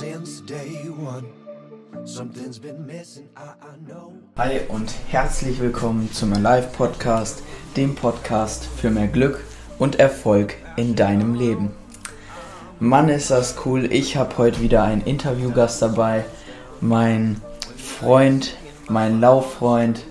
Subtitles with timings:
[0.00, 1.26] since day one.
[2.06, 4.14] Something's been missing, I, I know.
[4.38, 7.42] Hi und herzlich willkommen zum Alive Podcast,
[7.76, 9.44] dem Podcast für mehr Glück
[9.78, 11.72] und Erfolg in deinem Leben.
[12.78, 13.92] Mann, ist das cool.
[13.92, 16.24] Ich habe heute wieder einen Interviewgast dabei.
[16.80, 17.42] Mein
[17.76, 18.56] Freund,
[18.88, 20.06] mein Lauffreund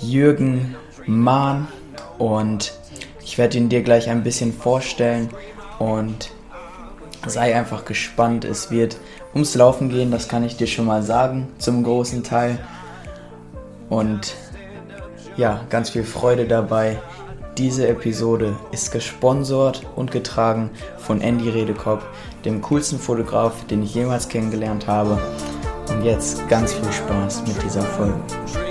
[0.00, 0.76] Jürgen
[1.06, 1.66] Mahn.
[2.18, 2.74] Und
[3.20, 5.28] ich werde ihn dir gleich ein bisschen vorstellen.
[5.80, 6.30] Und
[7.26, 8.44] sei einfach gespannt.
[8.44, 8.96] Es wird
[9.34, 12.58] ums Laufen gehen, das kann ich dir schon mal sagen, zum großen Teil.
[13.88, 14.34] Und
[15.36, 16.98] ja, ganz viel Freude dabei.
[17.58, 22.02] Diese Episode ist gesponsert und getragen von Andy Redekopp,
[22.44, 25.18] dem coolsten Fotograf, den ich jemals kennengelernt habe.
[25.90, 28.69] Und jetzt ganz viel Spaß mit dieser Folge.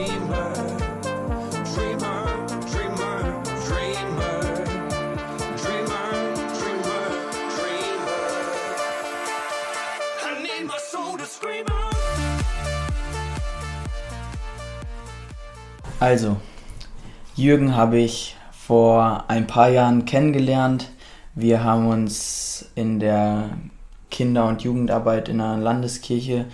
[16.10, 16.38] Also,
[17.36, 20.90] Jürgen habe ich vor ein paar Jahren kennengelernt.
[21.36, 23.52] Wir haben uns in der
[24.10, 26.46] Kinder- und Jugendarbeit in der Landeskirche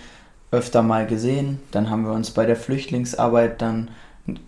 [0.50, 1.58] öfter mal gesehen.
[1.70, 3.90] Dann haben wir uns bei der Flüchtlingsarbeit dann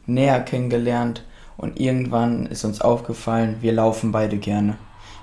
[0.04, 1.24] näher kennengelernt
[1.56, 4.76] und irgendwann ist uns aufgefallen, wir laufen beide gerne.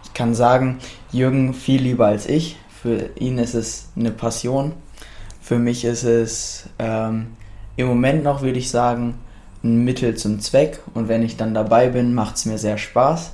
[0.04, 0.80] Ich kann sagen,
[1.12, 2.58] Jürgen viel lieber als ich.
[2.82, 4.74] Für ihn ist es eine Passion.
[5.42, 7.28] Für mich ist es ähm,
[7.76, 9.20] im Moment noch, würde ich sagen,
[9.66, 10.80] ein Mittel zum Zweck.
[10.94, 13.34] Und wenn ich dann dabei bin, macht es mir sehr Spaß.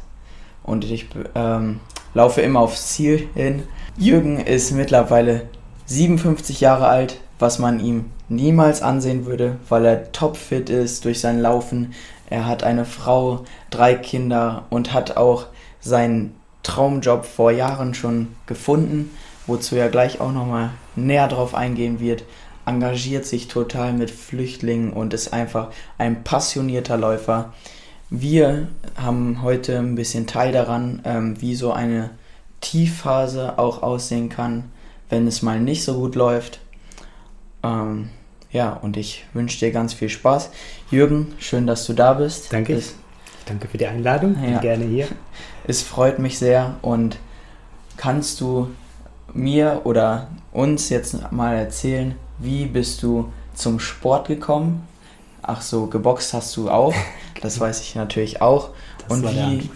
[0.63, 1.79] Und ich ähm,
[2.13, 3.63] laufe immer aufs Ziel hin.
[3.97, 5.43] Jürgen ist mittlerweile
[5.85, 11.39] 57 Jahre alt, was man ihm niemals ansehen würde, weil er topfit ist durch sein
[11.39, 11.93] Laufen.
[12.29, 15.47] Er hat eine Frau, drei Kinder und hat auch
[15.81, 19.09] seinen Traumjob vor Jahren schon gefunden,
[19.47, 22.23] wozu er gleich auch nochmal näher drauf eingehen wird.
[22.65, 27.53] Engagiert sich total mit Flüchtlingen und ist einfach ein passionierter Läufer.
[28.09, 32.11] Wir haben heute ein bisschen Teil daran, ähm, wie so eine
[32.59, 34.65] Tiefphase auch aussehen kann,
[35.09, 36.59] wenn es mal nicht so gut läuft.
[37.63, 38.09] Ähm,
[38.51, 40.49] ja, und ich wünsche dir ganz viel Spaß.
[40.89, 42.51] Jürgen, schön, dass du da bist.
[42.51, 42.73] Danke.
[42.73, 42.95] Es,
[43.45, 44.35] Danke für die Einladung.
[44.35, 44.51] Ja.
[44.51, 45.07] Bin gerne hier.
[45.67, 47.17] es freut mich sehr und
[47.97, 48.69] kannst du
[49.33, 54.87] mir oder uns jetzt mal erzählen, wie bist du zum Sport gekommen?
[55.41, 56.93] Ach so, geboxt hast du auch,
[57.41, 58.69] das weiß ich natürlich auch.
[59.07, 59.69] Das und wie,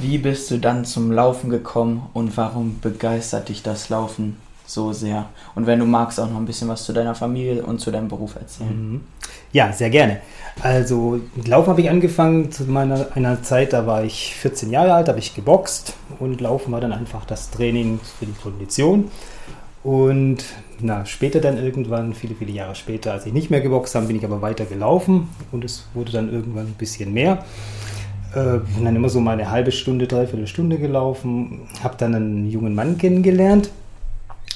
[0.00, 4.36] wie bist du dann zum Laufen gekommen und warum begeistert dich das Laufen
[4.66, 5.26] so sehr?
[5.54, 8.08] Und wenn du magst, auch noch ein bisschen was zu deiner Familie und zu deinem
[8.08, 8.92] Beruf erzählen.
[8.92, 9.00] Mhm.
[9.52, 10.20] Ja, sehr gerne.
[10.60, 14.94] Also mit Laufen habe ich angefangen zu meiner einer Zeit, da war ich 14 Jahre
[14.94, 19.10] alt, habe ich geboxt und Laufen war dann einfach das Training für die Kondition.
[19.84, 20.44] Und
[20.80, 24.16] na, später dann irgendwann, viele, viele Jahre später, als ich nicht mehr geboxt habe, bin
[24.16, 27.44] ich aber weiter gelaufen und es wurde dann irgendwann ein bisschen mehr.
[28.34, 32.50] Äh, bin dann immer so mal eine halbe Stunde, dreiviertel Stunde gelaufen, habe dann einen
[32.50, 33.70] jungen Mann kennengelernt,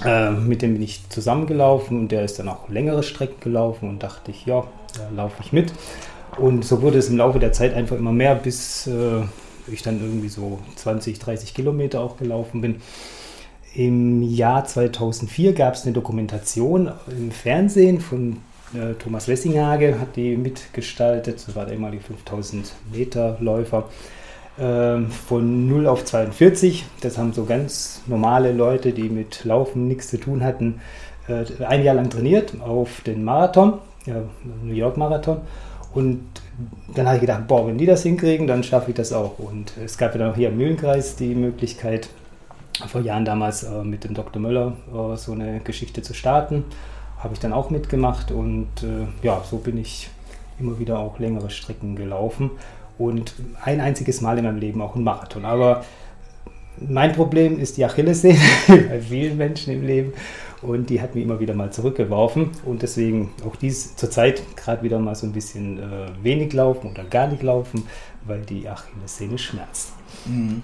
[0.04, 4.02] äh, mit dem bin ich zusammengelaufen und der ist dann auch längere Strecken gelaufen und
[4.02, 4.64] dachte ich, ja,
[4.96, 5.72] da laufe ich mit.
[6.36, 9.22] Und so wurde es im Laufe der Zeit einfach immer mehr, bis äh,
[9.66, 12.76] ich dann irgendwie so 20, 30 Kilometer auch gelaufen bin.
[13.74, 18.38] Im Jahr 2004 gab es eine Dokumentation im Fernsehen von
[18.74, 23.88] äh, Thomas Wessinghage, hat die mitgestaltet, das war der ehemalige 5000 Meter Läufer,
[24.58, 26.84] ähm, von 0 auf 42.
[27.00, 30.80] Das haben so ganz normale Leute, die mit Laufen nichts zu tun hatten,
[31.26, 33.78] äh, ein Jahr lang trainiert auf den Marathon,
[34.62, 35.40] New York Marathon.
[35.94, 36.24] Und
[36.94, 39.38] dann habe ich gedacht, boah, wenn die das hinkriegen, dann schaffe ich das auch.
[39.38, 42.08] Und es gab ja dann auch hier im Mühlenkreis die Möglichkeit,
[42.86, 44.40] vor Jahren damals äh, mit dem Dr.
[44.40, 46.64] Möller äh, so eine Geschichte zu starten.
[47.18, 50.10] Habe ich dann auch mitgemacht und äh, ja, so bin ich
[50.58, 52.50] immer wieder auch längere Strecken gelaufen
[52.98, 55.44] und ein einziges Mal in meinem Leben auch ein Marathon.
[55.44, 55.84] Aber
[56.78, 58.38] mein Problem ist die Achillessehne
[58.68, 60.12] bei vielen Menschen im Leben
[60.62, 64.98] und die hat mich immer wieder mal zurückgeworfen und deswegen auch dies zurzeit gerade wieder
[64.98, 67.84] mal so ein bisschen äh, wenig laufen oder gar nicht laufen,
[68.24, 69.92] weil die Achillessehne schmerzt.
[70.26, 70.62] Mhm.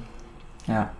[0.66, 0.90] Ja.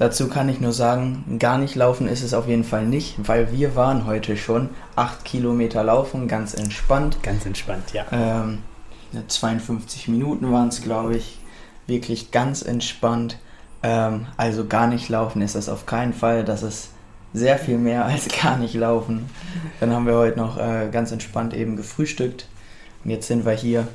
[0.00, 3.52] Dazu kann ich nur sagen, gar nicht laufen ist es auf jeden Fall nicht, weil
[3.52, 7.22] wir waren heute schon 8 Kilometer laufen, ganz entspannt.
[7.22, 8.06] Ganz entspannt, ja.
[8.10, 8.60] Ähm,
[9.28, 11.38] 52 Minuten waren es, glaube ich.
[11.86, 13.36] Wirklich ganz entspannt.
[13.82, 16.46] Ähm, also gar nicht laufen ist das auf keinen Fall.
[16.46, 16.92] Das ist
[17.34, 19.28] sehr viel mehr als gar nicht laufen.
[19.80, 22.46] Dann haben wir heute noch äh, ganz entspannt eben gefrühstückt.
[23.04, 23.86] Und jetzt sind wir hier.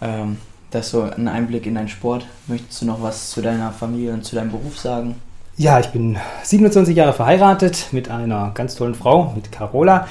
[0.00, 0.36] Ähm,
[0.70, 2.28] das ist so ein Einblick in deinen Sport.
[2.46, 5.16] Möchtest du noch was zu deiner Familie und zu deinem Beruf sagen?
[5.58, 10.08] Ja, ich bin 27 Jahre verheiratet mit einer ganz tollen Frau, mit Carola.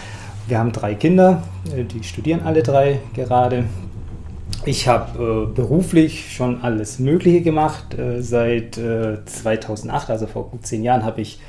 [0.48, 1.42] Wir haben drei Kinder,
[1.76, 3.66] äh, die studieren alle drei gerade.
[4.66, 7.98] Ich habe äh, beruflich schon alles Mögliche gemacht.
[7.98, 11.40] Äh, seit äh, 2008, also vor gut zehn Jahren, habe ich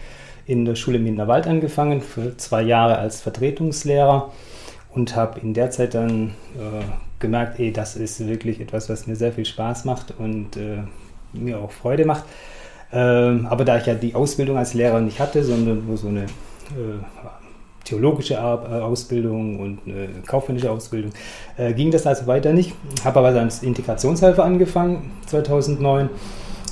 [0.47, 4.33] in der Schule Minderwald angefangen, für zwei Jahre als Vertretungslehrer
[4.95, 6.83] und habe in der Zeit dann äh,
[7.19, 10.79] gemerkt, ey, das ist wirklich etwas, was mir sehr viel Spaß macht und äh,
[11.35, 12.25] mir auch Freude macht.
[12.93, 16.25] Ähm, aber da ich ja die Ausbildung als Lehrer nicht hatte, sondern nur so eine
[16.25, 16.99] äh,
[17.85, 21.13] theologische Ausbildung und eine kaufmännische Ausbildung,
[21.57, 22.75] äh, ging das also weiter nicht.
[23.05, 26.11] Habe aber dann als Integrationshelfer angefangen, 2009,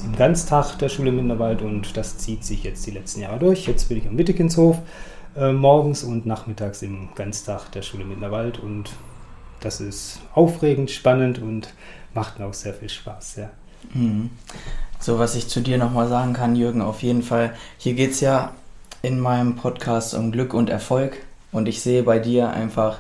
[0.04, 3.66] im Ganztag der Schule Minderwald und das zieht sich jetzt die letzten Jahre durch.
[3.66, 4.78] Jetzt bin ich am Wittekinshof
[5.36, 8.90] äh, morgens und nachmittags im Ganztag der Schule Minderwald und
[9.60, 11.74] das ist aufregend, spannend und
[12.14, 13.36] macht mir auch sehr viel Spaß.
[13.36, 13.50] Ja.
[13.94, 14.30] Mhm.
[14.98, 18.20] So, was ich zu dir nochmal sagen kann, Jürgen, auf jeden Fall, hier geht es
[18.20, 18.52] ja
[19.02, 21.16] in meinem Podcast um Glück und Erfolg
[21.52, 22.98] und ich sehe bei dir einfach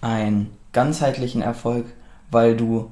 [0.00, 1.86] einen ganzheitlichen Erfolg,
[2.30, 2.90] weil du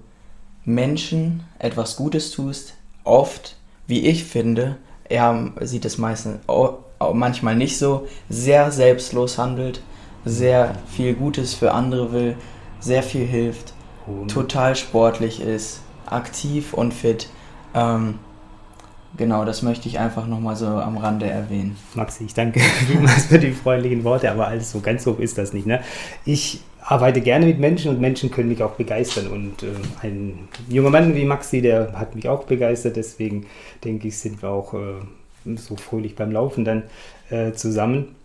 [0.64, 2.74] Menschen etwas Gutes tust,
[3.04, 3.56] oft,
[3.86, 4.76] wie ich finde,
[5.08, 6.38] er sieht es meistens
[7.12, 9.80] manchmal nicht so, sehr selbstlos handelt,
[10.24, 12.36] sehr viel Gutes für andere will,
[12.80, 13.72] sehr viel hilft,
[14.28, 17.28] total sportlich ist, aktiv und fit.
[17.74, 18.18] Ähm,
[19.16, 21.76] Genau, das möchte ich einfach nochmal so am Rande erwähnen.
[21.94, 22.58] Maxi, ich danke
[23.28, 25.66] für die freundlichen Worte, aber alles so ganz so ist das nicht.
[25.66, 25.80] Ne?
[26.24, 29.28] Ich arbeite gerne mit Menschen und Menschen können mich auch begeistern.
[29.28, 29.68] Und äh,
[30.02, 32.96] ein junger Mann wie Maxi, der hat mich auch begeistert.
[32.96, 33.46] Deswegen
[33.84, 36.82] denke ich, sind wir auch äh, so fröhlich beim Laufen dann
[37.30, 38.16] äh, zusammen.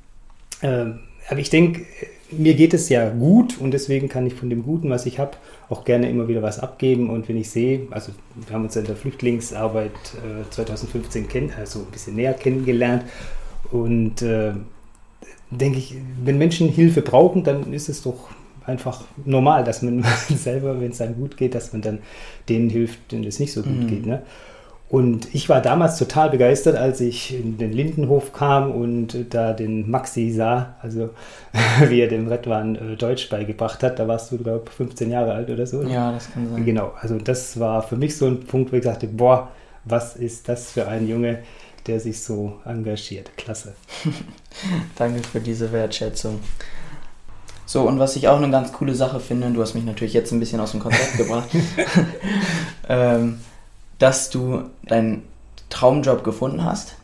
[0.64, 1.86] Ähm, aber ich denke,
[2.32, 5.32] mir geht es ja gut und deswegen kann ich von dem Guten, was ich habe,
[5.70, 7.10] auch gerne immer wieder was abgeben.
[7.10, 11.80] Und wenn ich sehe, also wir haben uns in der Flüchtlingsarbeit äh, 2015 kenn also
[11.80, 13.06] ein bisschen näher kennengelernt
[13.72, 14.54] und äh,
[15.52, 18.30] denke ich, wenn Menschen Hilfe brauchen, dann ist es doch
[18.66, 22.00] einfach normal, dass man selber, wenn es einem gut geht, dass man dann
[22.48, 23.88] denen hilft, denen es nicht so gut mhm.
[23.88, 24.06] geht.
[24.06, 24.22] Ne?
[24.90, 29.90] Und ich war damals total begeistert, als ich in den Lindenhof kam und da den
[29.90, 31.12] Maxi sah, also
[31.88, 34.00] wie er dem Redwan äh, Deutsch beigebracht hat.
[34.00, 35.84] Da warst du, glaube ich, 15 Jahre alt oder so.
[35.84, 36.66] Ja, das kann sein.
[36.66, 39.50] Genau, also das war für mich so ein Punkt, wo ich sagte, boah,
[39.86, 41.40] was ist das für ein Junge,
[41.86, 43.30] der sich so engagiert.
[43.38, 43.76] Klasse.
[44.96, 46.40] Danke für diese Wertschätzung.
[47.68, 50.32] So, und was ich auch eine ganz coole Sache finde, du hast mich natürlich jetzt
[50.32, 51.50] ein bisschen aus dem Konzept gebracht,
[52.90, 53.40] ähm,
[54.00, 55.24] dass du deinen
[55.70, 56.96] Traumjob gefunden hast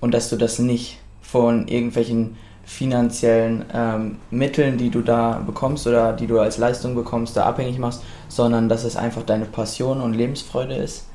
[0.00, 6.12] und dass du das nicht von irgendwelchen finanziellen ähm, Mitteln, die du da bekommst oder
[6.12, 10.14] die du als Leistung bekommst, da abhängig machst, sondern dass es einfach deine Passion und
[10.14, 11.06] Lebensfreude ist.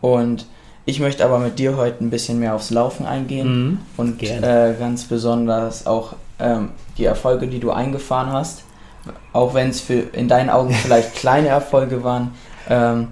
[0.00, 0.46] Und
[0.84, 4.74] ich möchte aber mit dir heute ein bisschen mehr aufs Laufen eingehen mhm, und äh,
[4.78, 8.62] ganz besonders auch ähm, die Erfolge, die du eingefahren hast,
[9.32, 12.32] auch wenn es in deinen Augen vielleicht kleine Erfolge waren.
[12.68, 13.08] Ähm,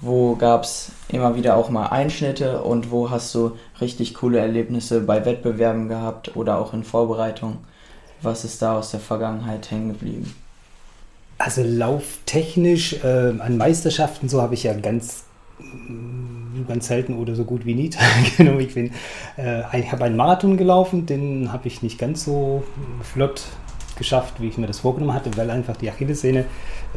[0.00, 5.00] wo gab es immer wieder auch mal Einschnitte und wo hast du richtig coole Erlebnisse
[5.00, 7.58] bei Wettbewerben gehabt oder auch in Vorbereitung?
[8.22, 10.34] Was ist da aus der Vergangenheit hängen geblieben?
[11.38, 15.24] Also lauftechnisch äh, an Meisterschaften, so habe ich ja ganz,
[15.58, 17.90] mm, ganz selten oder so gut wie nie
[18.36, 18.60] teilgenommen.
[18.60, 22.62] Ich, äh, ich habe einen Marathon gelaufen, den habe ich nicht ganz so
[23.02, 23.42] flott
[24.00, 26.46] geschafft, wie ich mir das vorgenommen hatte, weil einfach die Achillessehne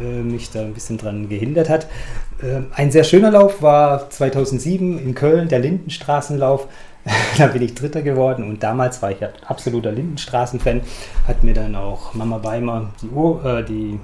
[0.01, 1.86] äh, mich da ein bisschen dran gehindert hat.
[2.41, 6.67] Äh, ein sehr schöner Lauf war 2007 in Köln, der Lindenstraßenlauf.
[7.38, 10.81] da bin ich Dritter geworden und damals war ich absoluter Lindenstraßen-Fan.
[11.27, 14.00] Hat mir dann auch Mama Beimer die, Uhr, äh, die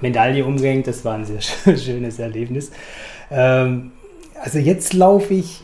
[0.00, 0.86] Medaille umgehängt.
[0.86, 1.40] Das war ein sehr
[1.76, 2.70] schönes Erlebnis.
[3.30, 3.92] Ähm,
[4.40, 5.62] also jetzt laufe ich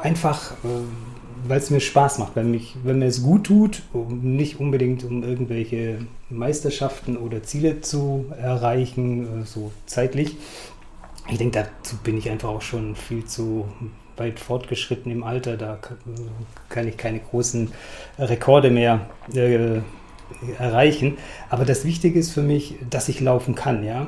[0.00, 1.13] einfach, äh,
[1.46, 5.04] weil es mir Spaß macht, weil, mich, wenn mir es gut tut, um, nicht unbedingt
[5.04, 5.98] um irgendwelche
[6.30, 10.36] Meisterschaften oder Ziele zu erreichen, äh, so zeitlich,
[11.30, 13.66] ich denke, dazu bin ich einfach auch schon viel zu
[14.16, 15.56] weit fortgeschritten im Alter.
[15.56, 15.78] Da
[16.68, 17.72] kann ich keine großen
[18.18, 19.78] Rekorde mehr äh,
[20.58, 21.16] erreichen.
[21.48, 24.06] Aber das Wichtige ist für mich, dass ich laufen kann, ja.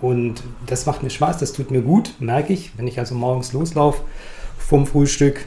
[0.00, 3.52] Und das macht mir Spaß, das tut mir gut, merke ich, wenn ich also morgens
[3.52, 4.02] loslaufe
[4.58, 5.46] vom Frühstück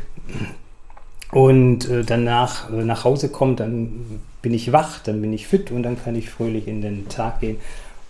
[1.32, 5.72] und äh, danach äh, nach Hause komme, dann bin ich wach, dann bin ich fit
[5.72, 7.58] und dann kann ich fröhlich in den Tag gehen.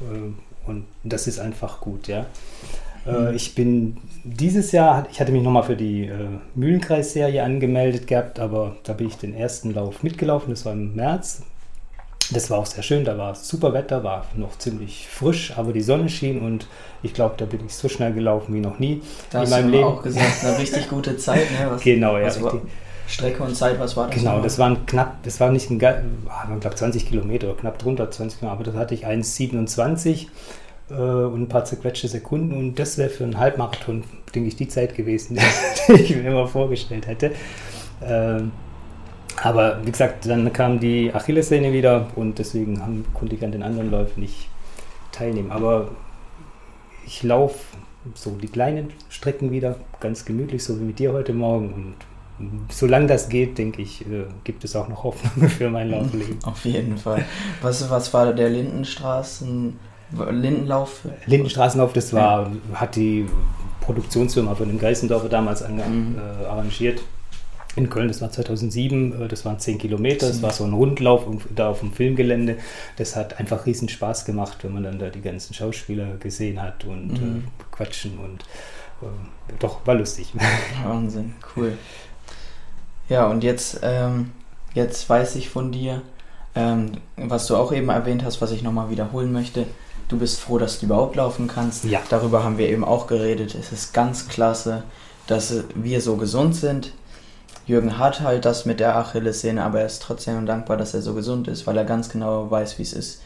[0.01, 2.25] Äh, und das ist einfach gut, ja.
[3.07, 6.13] Äh, ich bin dieses Jahr, ich hatte mich nochmal für die äh,
[6.55, 11.43] Mühlenkreis-Serie angemeldet gehabt, aber da bin ich den ersten Lauf mitgelaufen, das war im März.
[12.31, 15.81] Das war auch sehr schön, da war super Wetter, war noch ziemlich frisch, aber die
[15.81, 16.67] Sonne schien und
[17.01, 19.71] ich glaube, da bin ich so schnell gelaufen wie noch nie Da in hast meinem
[19.71, 19.83] du Leben.
[19.85, 21.49] auch gesagt, eine richtig gute Zeit.
[21.51, 21.71] Ne?
[21.71, 22.61] Was, Genau, ja, was richtig.
[23.09, 24.15] Strecke und Zeit, was war das?
[24.15, 28.39] Genau, das waren knapp, das war nicht ein, ich glaube 20 Kilometer knapp drunter 20
[28.39, 30.27] Kilometer, aber das hatte ich 1,27
[30.89, 34.67] äh, und ein paar zerquetschte Sekunden und das wäre für einen Halbmarathon, denke ich, die
[34.67, 35.39] Zeit gewesen,
[35.87, 37.31] die ich mir immer vorgestellt hätte.
[38.03, 38.51] Ähm,
[39.41, 43.63] aber wie gesagt, dann kam die Achillessehne wieder und deswegen haben, konnte ich an den
[43.63, 44.49] anderen Läufen nicht
[45.11, 45.51] teilnehmen.
[45.51, 45.89] Aber
[47.05, 47.59] ich laufe
[48.15, 51.73] so die kleinen Strecken wieder ganz gemütlich, so wie mit dir heute Morgen.
[51.73, 51.95] Und
[52.69, 56.37] solange das geht, denke ich, äh, gibt es auch noch Hoffnung für mein Laufleben.
[56.43, 57.25] Auf jeden Fall.
[57.61, 59.77] Was, was war der Lindenstraßen,
[60.31, 61.01] Lindenlauf?
[61.25, 63.25] Lindenstraßenlauf, das war, hat die
[63.81, 66.15] Produktionsfirma von dem Geissendorfer damals ange, Mhm.
[66.17, 67.01] äh, arrangiert.
[67.75, 70.43] In Köln, das war 2007, äh, das waren 10 Kilometer, das Zehn.
[70.43, 72.57] war so ein Rundlauf da auf dem Filmgelände.
[72.97, 76.83] Das hat einfach riesen Spaß gemacht, wenn man dann da die ganzen Schauspieler gesehen hat
[76.85, 77.37] und Mhm.
[77.59, 78.43] äh, quatschen und
[79.01, 80.33] äh, doch, war lustig.
[80.83, 81.73] Wahnsinn, cool.
[83.09, 84.31] Ja, und jetzt, ähm,
[84.75, 86.03] jetzt weiß ich von dir,
[86.55, 89.65] ähm, was du auch eben erwähnt hast, was ich nochmal wiederholen möchte.
[90.07, 91.83] Du bist froh, dass du überhaupt laufen kannst.
[91.85, 92.01] Ja.
[92.09, 93.55] Darüber haben wir eben auch geredet.
[93.55, 94.83] Es ist ganz klasse,
[95.27, 96.93] dass wir so gesund sind.
[97.65, 101.13] Jürgen hat halt das mit der Achillessehne, aber er ist trotzdem dankbar, dass er so
[101.13, 103.21] gesund ist, weil er ganz genau weiß, wie es ist.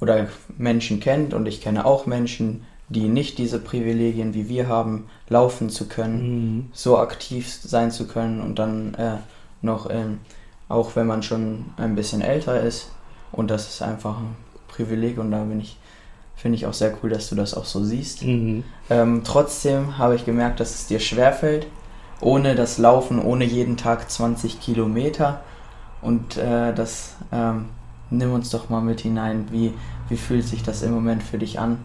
[0.00, 0.26] Oder
[0.56, 5.70] Menschen kennt und ich kenne auch Menschen, die nicht diese Privilegien wie wir haben, laufen
[5.70, 6.18] zu können
[6.56, 6.68] Mhm.
[6.72, 9.16] so aktiv sein zu können und dann äh,
[9.62, 10.20] noch, ähm,
[10.68, 12.90] auch wenn man schon ein bisschen älter ist.
[13.32, 14.36] Und das ist einfach ein
[14.68, 15.78] Privileg und da bin ich,
[16.36, 18.22] finde ich auch sehr cool, dass du das auch so siehst.
[18.22, 18.64] Mhm.
[18.90, 21.66] Ähm, trotzdem habe ich gemerkt, dass es dir schwerfällt,
[22.20, 25.40] ohne das Laufen, ohne jeden Tag 20 Kilometer.
[26.02, 27.66] Und äh, das ähm,
[28.10, 29.46] nimm uns doch mal mit hinein.
[29.50, 29.72] Wie,
[30.08, 31.78] wie fühlt sich das im Moment für dich an?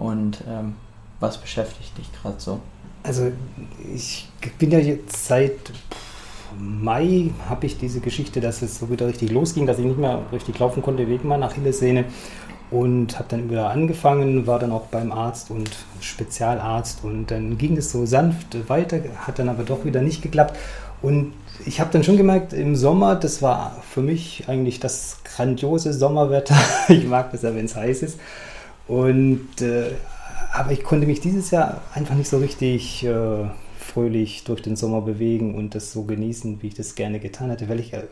[0.00, 0.74] Und ähm,
[1.20, 2.58] was beschäftigt dich gerade so?
[3.04, 3.30] Also
[3.94, 4.28] ich
[4.58, 5.72] bin ja jetzt seit
[6.58, 10.20] Mai habe ich diese Geschichte, dass es so wieder richtig losging, dass ich nicht mehr
[10.32, 12.06] richtig laufen konnte wegen meiner Achillessehne
[12.72, 17.76] und habe dann wieder angefangen, war dann auch beim Arzt und Spezialarzt und dann ging
[17.76, 20.56] es so sanft weiter, hat dann aber doch wieder nicht geklappt
[21.02, 21.34] und
[21.66, 26.56] ich habe dann schon gemerkt, im Sommer, das war für mich eigentlich das grandiose Sommerwetter.
[26.88, 28.18] Ich mag das ja, wenn es heiß ist.
[28.90, 29.92] Und äh,
[30.52, 33.44] aber ich konnte mich dieses Jahr einfach nicht so richtig äh,
[33.78, 37.68] fröhlich durch den Sommer bewegen und das so genießen, wie ich das gerne getan hätte,
[37.68, 38.02] weil, ich, äh,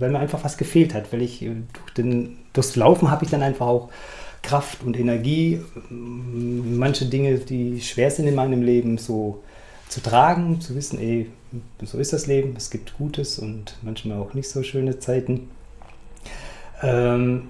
[0.00, 1.12] weil mir einfach was gefehlt hat.
[1.12, 3.90] Weil ich äh, durch den, durchs Laufen habe ich dann einfach auch
[4.42, 9.40] Kraft und Energie, manche Dinge, die schwer sind in meinem Leben, so
[9.88, 11.30] zu tragen, zu wissen, ey,
[11.82, 15.48] so ist das Leben, es gibt Gutes und manchmal auch nicht so schöne Zeiten.
[16.82, 17.44] Ähm,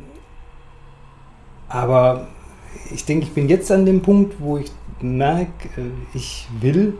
[1.68, 2.28] aber
[2.92, 6.94] ich denke, ich bin jetzt an dem Punkt, wo ich merke, äh, ich will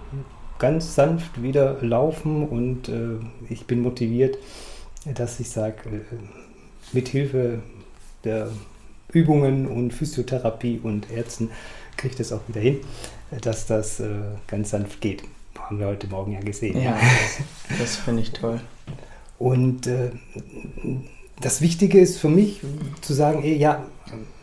[0.59, 4.39] ganz sanft wieder laufen und äh, ich bin motiviert,
[5.15, 6.01] dass ich sage, äh,
[6.93, 7.63] mit Hilfe
[8.23, 8.51] der
[9.13, 11.51] Übungen und Physiotherapie und Ärzten
[11.97, 12.81] kriege ich das auch wieder hin,
[13.43, 14.03] dass das
[14.49, 15.23] ganz sanft geht.
[15.57, 16.83] Haben wir heute Morgen ja gesehen.
[16.83, 16.99] Ja,
[17.79, 18.61] das finde ich toll.
[19.39, 19.89] Und
[21.41, 22.61] das Wichtige ist für mich
[23.03, 23.85] zu sagen, ja,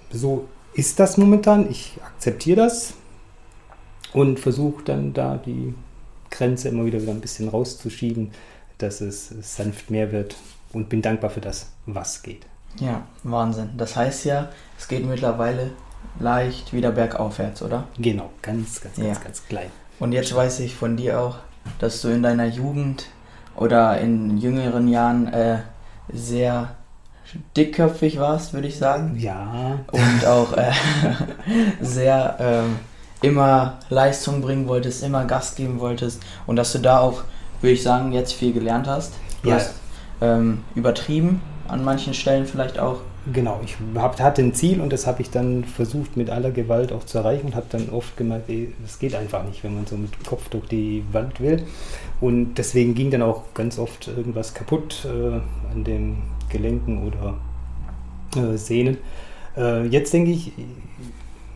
[0.09, 2.93] so ist das momentan, ich akzeptiere das
[4.13, 5.73] und versuche dann da die
[6.29, 8.31] Grenze immer wieder, wieder ein bisschen rauszuschieben,
[8.77, 10.35] dass es sanft mehr wird
[10.73, 12.45] und bin dankbar für das, was geht.
[12.79, 13.71] Ja, Wahnsinn.
[13.77, 14.49] Das heißt ja,
[14.79, 15.71] es geht mittlerweile
[16.19, 17.85] leicht wieder bergaufwärts, oder?
[17.97, 19.05] Genau, ganz, ganz, Ja.
[19.05, 19.69] ganz, ganz klein.
[19.99, 21.37] Und jetzt weiß ich von dir auch,
[21.79, 23.05] dass du in deiner Jugend
[23.55, 25.59] oder in jüngeren Jahren äh,
[26.11, 26.75] sehr
[27.55, 29.15] dickköpfig warst, würde ich sagen.
[29.19, 30.71] Ja, Und auch äh,
[31.81, 32.77] sehr ähm,
[33.21, 36.21] immer Leistung bringen wolltest, immer Gas geben wolltest.
[36.47, 37.23] Und dass du da auch,
[37.61, 39.13] würde ich sagen, jetzt viel gelernt hast.
[39.43, 39.55] Du Ja.
[39.55, 39.73] hast
[40.21, 42.97] ähm, übertrieben, an manchen Stellen vielleicht auch.
[43.31, 46.91] Genau, ich hab, hatte ein Ziel und das habe ich dann versucht mit aller Gewalt
[46.91, 48.50] auch zu erreichen und habe dann oft gemerkt,
[48.83, 51.61] das geht einfach nicht, wenn man so mit dem Kopf durch die Wand will.
[52.19, 55.35] Und deswegen ging dann auch ganz oft irgendwas kaputt äh,
[55.71, 56.17] an den
[56.51, 57.38] Gelenken oder
[58.36, 58.98] äh, Sehnen.
[59.58, 60.51] Äh, jetzt denke ich,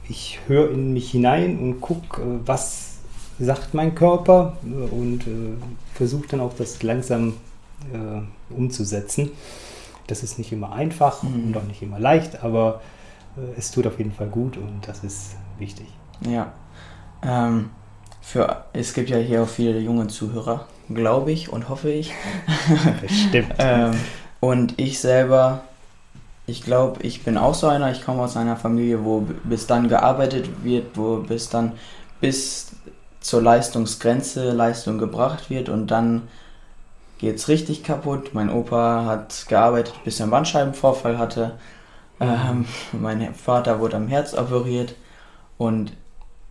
[0.07, 2.97] ich höre in mich hinein und gucke, äh, was
[3.39, 5.53] sagt mein Körper äh, und äh,
[5.93, 7.33] versuche dann auch das langsam
[8.49, 9.29] umzusetzen.
[10.07, 11.47] Das ist nicht immer einfach Mhm.
[11.47, 12.81] und auch nicht immer leicht, aber
[13.57, 15.85] es tut auf jeden Fall gut und das ist wichtig.
[16.27, 16.53] Ja.
[17.21, 17.69] Ähm,
[18.21, 22.11] für, es gibt ja hier auch viele junge Zuhörer, glaube ich und hoffe ich.
[23.01, 23.53] Bestimmt.
[23.59, 23.91] Ähm,
[24.49, 25.63] und ich selber
[26.47, 27.91] ich glaube, ich bin auch so einer.
[27.91, 31.73] Ich komme aus einer Familie, wo bis dann gearbeitet wird, wo bis dann
[32.21, 32.71] bis
[33.19, 36.27] zur Leistungsgrenze Leistung gebracht wird und dann
[37.17, 38.33] geht's richtig kaputt.
[38.33, 41.57] Mein Opa hat gearbeitet, bis er einen Bandscheibenvorfall hatte.
[42.19, 44.93] Ähm, mein Vater wurde am Herz operiert
[45.57, 45.93] und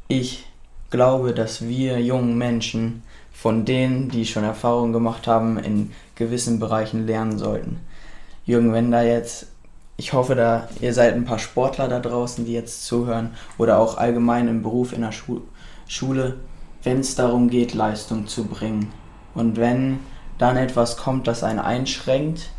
[0.09, 0.47] ich
[0.91, 3.03] glaube, dass wir jungen Menschen
[3.35, 7.81] von denen, die schon Erfahrung gemacht haben, in gewissen Bereichen lernen sollten.
[8.47, 9.49] Jürgen, wenn da jetzt,
[9.97, 13.99] ich hoffe, da ihr seid ein paar Sportler da draußen, die jetzt zuhören oder auch
[13.99, 15.43] allgemein im Beruf in der Schu
[15.87, 16.37] Schule,
[16.83, 18.91] wenn es darum geht, Leistung zu bringen
[19.35, 19.99] und wenn
[20.39, 22.51] dann etwas kommt, das einen einschränkt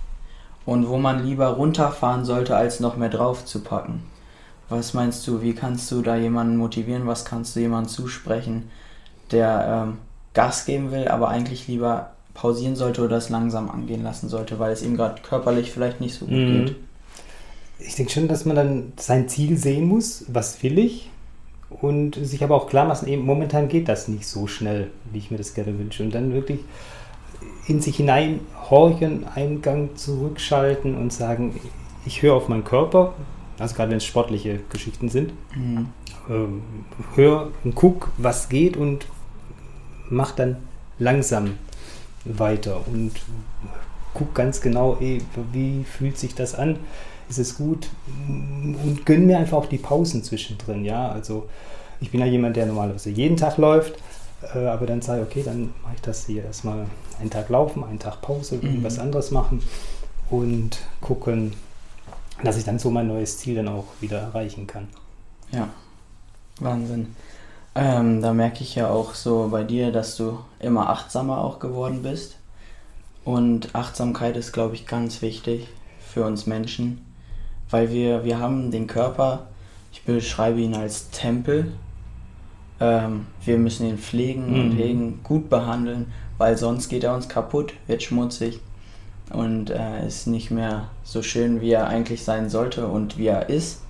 [0.65, 4.03] und wo man lieber runterfahren sollte, als noch mehr drauf zu packen.
[4.69, 7.07] Was meinst du, wie kannst du da jemanden motivieren?
[7.07, 8.69] Was kannst du jemandem zusprechen,
[9.31, 9.97] der ähm,
[10.35, 14.71] Gas geben will, aber eigentlich lieber pausieren sollte oder es langsam angehen lassen sollte, weil
[14.73, 16.65] es ihm gerade körperlich vielleicht nicht so gut Mhm.
[16.65, 16.75] geht?
[17.79, 21.09] Ich denke schon, dass man dann sein Ziel sehen muss, was will ich
[21.81, 25.31] und sich aber auch klar machen, eben momentan geht das nicht so schnell, wie ich
[25.31, 26.03] mir das gerne wünsche.
[26.03, 26.59] Und dann wirklich
[27.67, 31.59] in sich hinein horchen, einen Gang zurückschalten und sagen,
[32.05, 33.13] ich höre auf meinen Körper,
[33.57, 35.87] also gerade wenn es sportliche Geschichten sind, Mhm.
[36.29, 36.61] ähm,
[37.15, 39.05] hör und guck, was geht und
[40.09, 40.57] mach dann
[40.99, 41.57] langsam
[42.25, 43.11] weiter und
[44.13, 45.21] guck ganz genau, ey,
[45.51, 46.77] wie fühlt sich das an,
[47.29, 51.47] ist es gut und gönn mir einfach auch die Pausen zwischendrin, ja, also
[51.99, 53.95] ich bin ja jemand, der normalerweise jeden Tag läuft,
[54.53, 56.85] äh, aber dann sage ich, okay, dann mache ich das hier erstmal
[57.19, 58.83] einen Tag laufen, einen Tag Pause, Mhm.
[58.83, 59.61] was anderes machen
[60.29, 61.53] und gucken,
[62.43, 64.87] dass ich dann so mein neues Ziel dann auch wieder erreichen kann.
[65.51, 65.69] Ja,
[66.59, 67.15] Wahnsinn.
[67.75, 72.03] Ähm, da merke ich ja auch so bei dir, dass du immer achtsamer auch geworden
[72.03, 72.37] bist.
[73.25, 75.67] Und Achtsamkeit ist, glaube ich, ganz wichtig
[75.99, 77.05] für uns Menschen,
[77.69, 79.47] weil wir, wir haben den Körper,
[79.91, 81.73] ich beschreibe ihn als Tempel.
[82.79, 84.77] Ähm, wir müssen ihn pflegen und Mhm.
[84.77, 88.59] hegen, gut behandeln, weil sonst geht er uns kaputt, wird schmutzig
[89.31, 93.49] und äh, ist nicht mehr so schön, wie er eigentlich sein sollte und wie er
[93.49, 93.81] ist.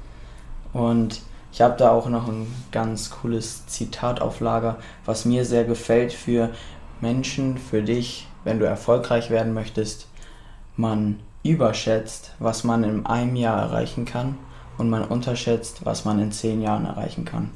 [0.74, 1.22] Und
[1.56, 6.12] ich habe da auch noch ein ganz cooles Zitat auf Lager, was mir sehr gefällt
[6.12, 6.50] für
[7.00, 10.10] Menschen, für dich, wenn du erfolgreich werden möchtest.
[10.76, 14.38] Man überschätzt, was man in einem Jahr erreichen kann
[14.78, 17.52] und man unterschätzt, was man in zehn Jahren erreichen kann.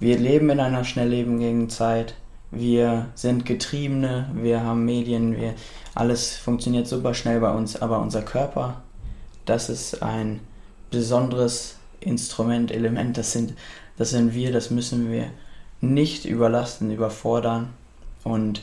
[0.00, 2.16] Wir leben in einer schnelllebigen Zeit.
[2.50, 5.54] Wir sind Getriebene, wir haben Medien, wir,
[5.94, 8.82] alles funktioniert super schnell bei uns, aber unser Körper,
[9.44, 10.40] das ist ein
[10.90, 13.54] besonderes Instrument, Element, das sind,
[13.96, 15.26] das sind wir, das müssen wir
[15.80, 17.70] nicht überlasten, überfordern
[18.24, 18.62] und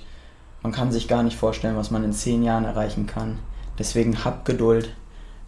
[0.63, 3.39] man kann sich gar nicht vorstellen, was man in zehn Jahren erreichen kann.
[3.80, 4.93] Deswegen hab Geduld.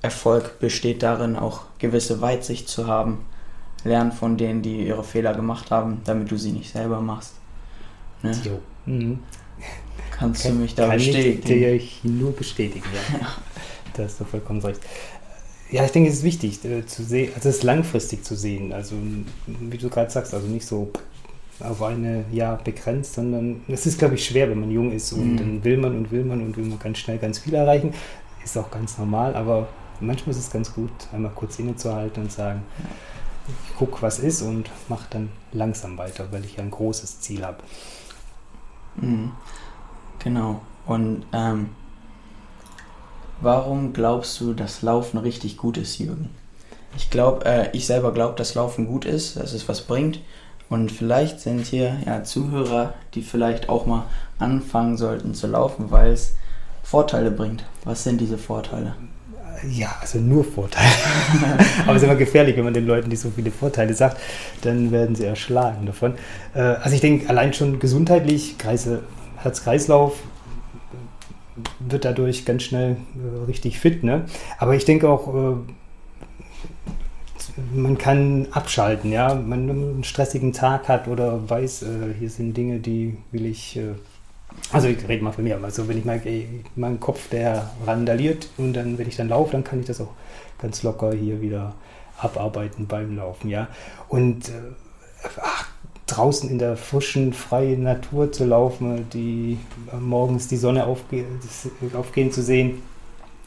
[0.01, 3.25] Erfolg besteht darin, auch gewisse Weitsicht zu haben.
[3.83, 7.33] Lern von denen, die ihre Fehler gemacht haben, damit du sie nicht selber machst.
[8.23, 8.31] Ne?
[8.43, 8.59] Jo.
[8.85, 9.19] Mhm.
[10.11, 11.75] Kannst du mich da kann bestätigen?
[11.75, 12.85] Ich dir nur bestätigen,
[13.19, 13.27] ja.
[13.93, 14.79] da hast du vollkommen recht.
[15.71, 18.73] Ja, ich denke, es ist wichtig äh, zu sehen, also es ist langfristig zu sehen.
[18.73, 18.95] Also,
[19.45, 20.91] wie du gerade sagst, also nicht so
[21.59, 25.33] auf eine Jahr begrenzt, sondern es ist, glaube ich, schwer, wenn man jung ist und
[25.33, 25.37] Mhm.
[25.37, 27.93] dann will man und will man und will man ganz schnell ganz viel erreichen.
[28.43, 29.67] Ist auch ganz normal, aber
[29.99, 32.63] manchmal ist es ganz gut, einmal kurz innezuhalten und sagen,
[33.47, 37.45] ich guck, was ist und mach dann langsam weiter, weil ich ja ein großes Ziel
[37.45, 37.57] habe.
[38.95, 39.31] Mhm.
[40.19, 40.61] Genau.
[40.85, 41.69] Und ähm,
[43.41, 46.29] warum glaubst du, dass Laufen richtig gut ist, Jürgen?
[46.97, 50.19] Ich glaube, äh, ich selber glaube, dass Laufen gut ist, dass es was bringt.
[50.69, 54.05] Und vielleicht sind hier ja Zuhörer, die vielleicht auch mal
[54.37, 56.35] anfangen sollten zu laufen, weil es
[56.83, 57.63] Vorteile bringt.
[57.85, 58.95] Was sind diese Vorteile?
[59.67, 60.87] Ja, also nur Vorteile.
[61.83, 64.17] Aber es ist immer gefährlich, wenn man den Leuten nicht so viele Vorteile sagt,
[64.61, 66.13] dann werden sie erschlagen davon.
[66.53, 69.03] Äh, Also ich denke, allein schon gesundheitlich, Kreise,
[69.37, 70.13] Herz-Kreislauf
[71.79, 74.03] wird dadurch ganz schnell äh, richtig fit.
[74.03, 74.25] Ne?
[74.57, 75.55] Aber ich denke auch, äh,
[77.73, 79.35] man kann abschalten, ja.
[79.35, 83.77] Wenn man einen stressigen Tag hat oder weiß, äh, hier sind Dinge, die will ich
[83.77, 83.95] äh,
[84.71, 88.73] also ich rede mal von mir, also wenn ich ey, mein Kopf, der randaliert und
[88.73, 90.13] dann, wenn ich dann laufe, dann kann ich das auch
[90.59, 91.75] ganz locker hier wieder
[92.17, 93.67] abarbeiten beim Laufen, ja.
[94.09, 95.67] Und äh, ach,
[96.15, 99.57] draußen in der frischen, freien Natur zu laufen, die
[99.91, 101.25] äh, morgens die Sonne aufge
[101.93, 102.81] aufgehen zu sehen,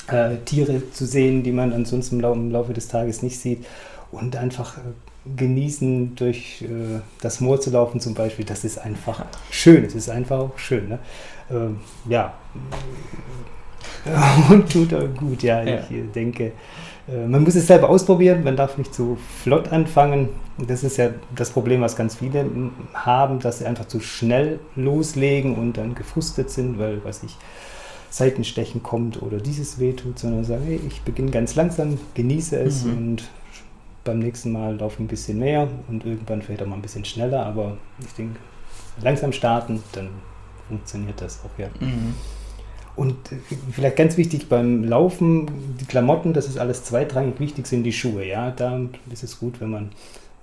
[0.09, 3.64] äh, Tiere zu sehen, die man ansonsten im, Lau im Laufe des Tages nicht sieht
[4.11, 4.81] und einfach äh,
[5.37, 9.85] genießen, durch äh, das Moor zu laufen zum Beispiel, das ist einfach schön.
[9.85, 10.88] Es ist einfach auch schön.
[10.88, 10.98] Ne?
[11.51, 12.35] Ähm, ja.
[14.51, 15.62] Und tut auch gut, ja.
[15.62, 15.81] Ja.
[15.88, 16.53] Ich denke,
[17.09, 20.29] Äh, man muss es selber ausprobieren, man darf nicht zu flott anfangen.
[20.59, 22.45] Das ist ja das Problem, was ganz viele
[22.95, 27.37] haben, dass sie einfach zu schnell loslegen und dann gefrustet sind, weil, was ich,
[28.11, 32.93] Seitenstechen kommt oder dieses wehtut, sondern sagen, hey, ich beginne ganz langsam, genieße es mhm.
[32.93, 33.31] und
[34.05, 37.47] beim nächsten Mal laufe ein bisschen mehr und irgendwann vielleicht auch mal ein bisschen schneller,
[37.47, 38.38] aber ich denke,
[39.01, 40.11] langsam starten, dann
[40.69, 41.69] funktioniert das auch, ja.
[41.81, 42.15] Mhm.
[42.95, 43.17] Und
[43.73, 48.27] vielleicht ganz wichtig beim Laufen, die Klamotten, das ist alles zweitrangig, wichtig sind die Schuhe,
[48.27, 48.51] ja.
[48.51, 49.91] Da ist es gut, wenn man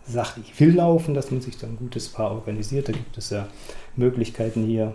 [0.07, 2.87] sagt, ich will laufen, dass man sich dann ein gutes Paar organisiert.
[2.87, 3.47] Da gibt es ja
[3.95, 4.93] Möglichkeiten hier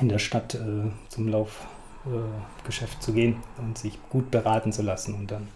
[0.00, 5.14] in der Stadt äh, zum Laufgeschäft äh, zu gehen und sich gut beraten zu lassen
[5.14, 5.48] und dann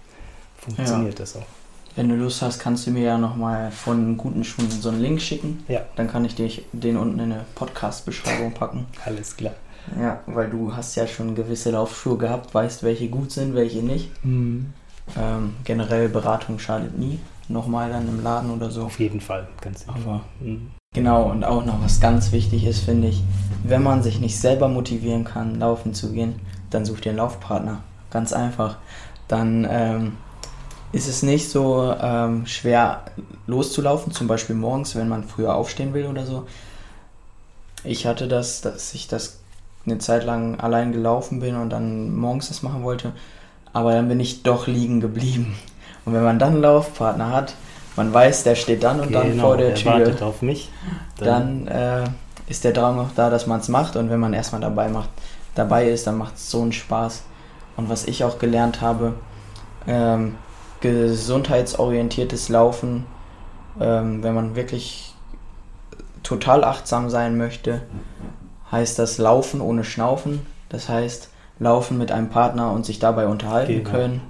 [0.59, 1.21] funktioniert ja.
[1.21, 1.47] das auch.
[1.97, 5.21] Wenn du Lust hast, kannst du mir ja nochmal von guten Schuhen so einen Link
[5.21, 5.65] schicken.
[5.67, 5.81] Ja.
[5.97, 8.87] Dann kann ich dich den unten in eine Podcast-Beschreibung packen.
[9.05, 9.55] Alles klar.
[10.01, 14.11] Ja, weil du hast ja schon gewisse Laufschuhe gehabt, weißt, welche gut sind, welche nicht.
[14.25, 14.73] Mhm.
[15.19, 17.19] Ähm, generell Beratung schadet nie.
[17.49, 18.85] Nochmal dann im Laden oder so.
[18.85, 20.21] Auf jeden Fall, ganz einfach.
[20.40, 20.71] Mhm.
[20.95, 23.23] Genau, und auch noch was ganz wichtig ist, finde ich,
[23.62, 26.40] wenn man sich nicht selber motivieren kann, laufen zu gehen,
[26.71, 27.83] dann sucht ihr einen Laufpartner.
[28.11, 28.79] Ganz einfach.
[29.29, 30.12] Dann ähm,
[30.93, 33.05] ist es nicht so ähm, schwer
[33.47, 36.47] loszulaufen, zum Beispiel morgens, wenn man früher aufstehen will oder so.
[37.85, 39.39] Ich hatte das, dass ich das
[39.87, 43.12] eine Zeit lang allein gelaufen bin und dann morgens das machen wollte,
[43.73, 45.57] aber dann bin ich doch liegen geblieben.
[46.05, 47.55] Und wenn man dann einen Laufpartner hat,
[47.97, 49.93] man weiß, der steht dann und genau, dann vor der, Tür.
[49.93, 50.71] wartet auf mich.
[51.19, 52.05] Dann, dann äh,
[52.49, 55.11] ist der Drang noch da, dass man es macht und wenn man erstmal dabei macht,
[55.55, 57.25] dabei ist, dann macht es so einen Spaß.
[57.77, 59.14] Und was ich auch gelernt habe,
[59.87, 60.37] ähm,
[60.81, 63.07] gesundheitsorientiertes Laufen,
[63.81, 65.14] ähm, wenn man wirklich
[66.23, 67.83] total achtsam sein möchte,
[68.72, 70.46] heißt das Laufen ohne Schnaufen.
[70.68, 73.90] Das heißt, laufen mit einem Partner und sich dabei unterhalten genau.
[73.90, 74.20] können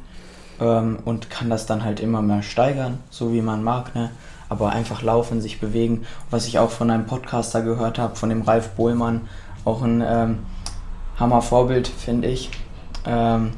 [0.61, 3.95] ähm, und kann das dann halt immer mehr steigern, so wie man mag.
[3.95, 4.11] Ne?
[4.49, 6.07] Aber einfach laufen, sich bewegen.
[6.31, 9.29] Was ich auch von einem Podcaster gehört habe, von dem Ralf Bohlmann,
[9.65, 10.39] auch ein ähm,
[11.19, 12.51] Hammer-Vorbild, finde ich.
[13.07, 13.53] Ähm,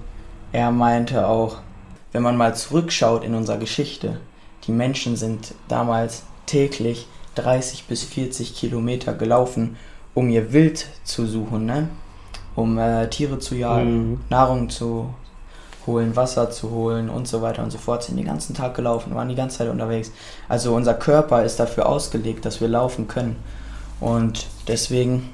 [0.52, 1.58] er meinte auch,
[2.12, 4.20] wenn man mal zurückschaut in unserer Geschichte,
[4.66, 9.76] die Menschen sind damals täglich 30 bis 40 Kilometer gelaufen,
[10.14, 11.88] um ihr Wild zu suchen, ne?
[12.54, 14.20] um äh, Tiere zu jagen, mhm.
[14.28, 15.14] Nahrung zu
[15.86, 18.02] holen, Wasser zu holen und so weiter und so fort.
[18.02, 20.12] Sind den ganzen Tag gelaufen, waren die ganze Zeit unterwegs.
[20.48, 23.36] Also unser Körper ist dafür ausgelegt, dass wir laufen können.
[24.00, 25.30] Und deswegen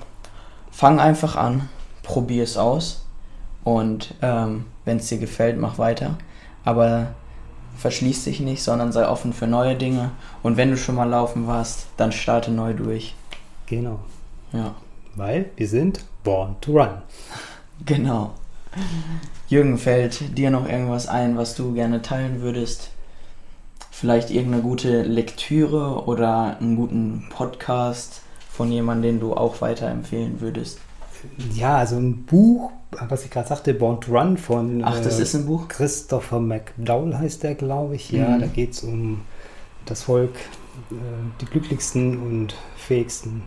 [0.70, 1.68] fang einfach an,
[2.02, 3.04] probier es aus
[3.64, 6.16] und ähm, wenn es dir gefällt, mach weiter
[6.68, 7.14] aber
[7.78, 10.10] verschließ dich nicht, sondern sei offen für neue Dinge.
[10.42, 13.14] Und wenn du schon mal laufen warst, dann starte neu durch.
[13.64, 14.00] Genau.
[14.52, 14.74] Ja.
[15.14, 17.02] Weil wir sind born to run.
[17.84, 18.34] Genau.
[19.48, 22.90] Jürgen, fällt dir noch irgendwas ein, was du gerne teilen würdest?
[23.90, 30.78] Vielleicht irgendeine gute Lektüre oder einen guten Podcast von jemandem, den du auch weiterempfehlen würdest?
[31.54, 35.22] Ja, also ein Buch, was ich gerade sagte, Born to Run von Ach, das äh,
[35.22, 35.66] ist ein Buch?
[35.68, 38.10] Christopher McDowell heißt der, glaube ich.
[38.10, 38.40] Ja, mhm.
[38.40, 39.22] da geht es um
[39.84, 40.36] das Volk,
[40.90, 40.94] äh,
[41.40, 43.42] die glücklichsten und fähigsten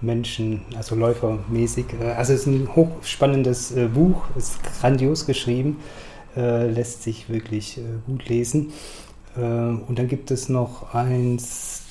[0.00, 1.86] Menschen, also läufermäßig.
[2.00, 5.78] Äh, also es ist ein hochspannendes äh, Buch, ist grandios geschrieben,
[6.36, 8.72] äh, lässt sich wirklich gut lesen.
[9.36, 11.82] und dann gibt es noch eins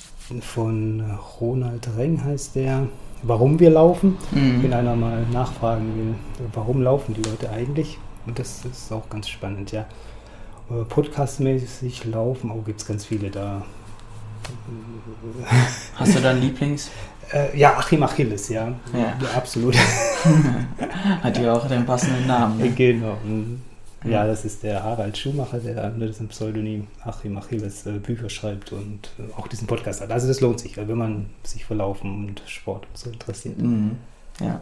[0.42, 1.02] von
[1.40, 2.88] Ronald Reng, heißt der
[3.24, 4.18] warum wir laufen.
[4.32, 4.64] Mhm.
[4.64, 6.16] Wenn einer mal nachfragen will,
[6.54, 7.98] warum laufen die Leute eigentlich?
[8.26, 9.86] Und das ist auch ganz spannend, ja.
[10.90, 13.64] Podcastmäßig laufen, oh, gibt es ganz viele da.
[15.96, 16.92] Hast du da einen Lieblings?
[17.32, 18.74] Äh, ja, Achim Achilles, ja.
[18.94, 19.14] ja.
[19.36, 19.76] Absolut.
[21.22, 22.58] Hat ja auch den passenden Namen.
[22.58, 22.72] Ne?
[22.72, 23.18] Genau.
[23.24, 23.62] Mhm.
[24.04, 28.72] Ja, das ist der Harald Schumacher, der unter diesem Pseudonym Achim Achilles äh, Bücher schreibt
[28.72, 30.12] und äh, auch diesen Podcast hat.
[30.12, 33.58] Also das lohnt sich, wenn man sich für Laufen und Sport und so interessiert.
[33.58, 33.98] Mhm.
[34.40, 34.62] Ja,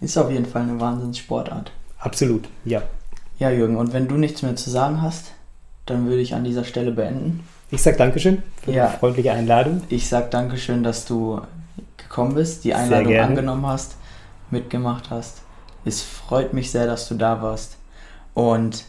[0.00, 1.70] ist auf jeden Fall eine Wahnsinnssportart.
[1.98, 2.82] Absolut, ja.
[3.38, 5.32] Ja, Jürgen, und wenn du nichts mehr zu sagen hast,
[5.84, 7.40] dann würde ich an dieser Stelle beenden.
[7.70, 9.82] Ich sag Dankeschön für ja, die freundliche Einladung.
[9.88, 11.40] Ich sag Dankeschön, dass du
[12.12, 13.96] gekommen bist, die Einladung angenommen hast,
[14.50, 15.40] mitgemacht hast.
[15.86, 17.78] Es freut mich sehr, dass du da warst.
[18.34, 18.84] Und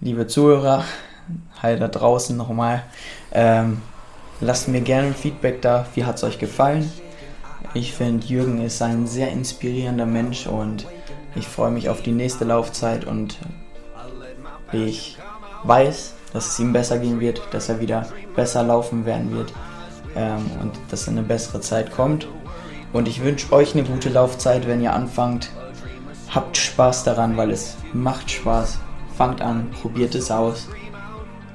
[0.00, 0.84] liebe Zuhörer,
[1.62, 2.82] hi da draußen nochmal,
[3.30, 3.82] ähm,
[4.40, 5.86] lasst mir gerne Feedback da.
[5.94, 6.90] Wie hat es euch gefallen?
[7.72, 10.88] Ich finde, Jürgen ist ein sehr inspirierender Mensch und
[11.36, 13.38] ich freue mich auf die nächste Laufzeit und
[14.72, 15.18] ich
[15.62, 19.52] weiß, dass es ihm besser gehen wird, dass er wieder besser laufen werden wird
[20.16, 22.26] ähm, und dass eine bessere Zeit kommt.
[22.92, 25.50] Und ich wünsche euch eine gute Laufzeit, wenn ihr anfangt,
[26.36, 28.78] Habt Spaß daran, weil es macht Spaß.
[29.16, 30.68] Fangt an, probiert es aus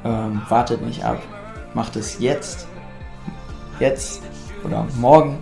[0.04, 1.22] Ähm, wartet nicht ab.
[1.76, 2.68] Macht es jetzt.
[3.80, 4.24] Jetzt
[4.64, 5.38] oder morgen.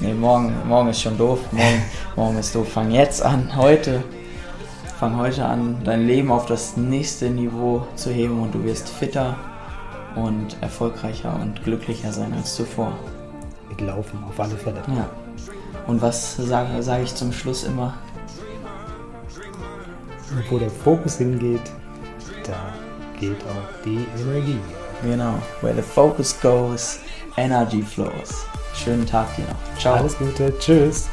[0.00, 1.38] Ne, morgen, morgen ist schon doof.
[1.52, 1.82] Morgen,
[2.16, 2.72] morgen ist doof.
[2.72, 4.02] Fang jetzt an, heute.
[4.98, 9.36] Fang heute an, dein Leben auf das nächste Niveau zu heben und du wirst fitter
[10.16, 12.92] und erfolgreicher und glücklicher sein als zuvor.
[13.68, 14.82] Mit Laufen, auf alle Fälle.
[14.88, 15.08] Ja.
[15.86, 17.94] Und was sage sag ich zum Schluss immer?
[20.30, 21.60] Und wo der Fokus hingeht,
[22.44, 22.72] da
[23.18, 24.58] geht auch die Energie.
[25.02, 25.34] Genau.
[25.60, 27.00] Where the focus goes,
[27.36, 28.46] energy flows.
[28.74, 29.78] Schönen Tag dir noch.
[29.80, 29.96] Ciao.
[29.96, 31.08] Alles Gute, tschüss.